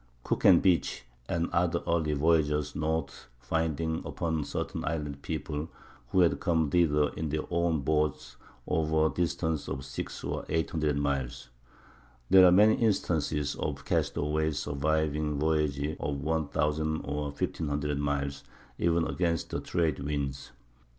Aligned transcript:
Cook 0.23 0.45
and 0.45 0.63
Beechey 0.63 1.03
and 1.29 1.47
other 1.51 1.83
early 1.87 2.13
voyagers 2.13 2.75
note 2.75 3.27
finding 3.39 4.01
upon 4.03 4.43
certain 4.45 4.83
islands 4.83 5.19
people 5.21 5.69
who 6.07 6.21
had 6.21 6.39
come 6.39 6.71
thither 6.71 7.09
in 7.09 7.29
their 7.29 7.43
own 7.51 7.81
boats 7.81 8.35
over 8.65 9.09
distances 9.13 9.69
of 9.69 9.85
six 9.85 10.23
or 10.23 10.43
eight 10.49 10.71
hundred 10.71 10.97
miles; 10.97 11.49
and 12.31 12.35
there 12.39 12.47
are 12.47 12.51
many 12.51 12.77
instances 12.77 13.53
of 13.53 13.85
castaways 13.85 14.57
surviving 14.57 15.37
voyages 15.37 15.95
of 15.99 16.15
one 16.23 16.47
thousand 16.47 17.01
or 17.05 17.31
fifteen 17.31 17.67
hundred 17.67 17.99
miles, 17.99 18.43
even 18.79 19.05
against 19.07 19.51
the 19.51 19.59
trade 19.61 19.99
winds. 19.99 20.51